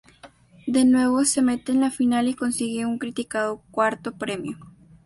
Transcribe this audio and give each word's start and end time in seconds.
De 0.65 0.83
nuevo, 0.83 1.25
se 1.25 1.43
mete 1.43 1.71
en 1.71 1.79
la 1.79 1.91
final 1.91 2.27
y 2.27 2.33
consigue 2.33 2.87
un 2.87 2.97
criticado 2.97 3.61
cuarto 3.69 4.13
premio. 4.13 4.57